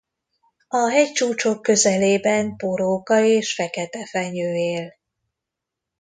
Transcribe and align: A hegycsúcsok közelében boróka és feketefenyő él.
A 0.67 0.89
hegycsúcsok 0.89 1.61
közelében 1.61 2.53
boróka 2.57 3.19
és 3.23 3.53
feketefenyő 3.55 4.53
él. 4.55 4.93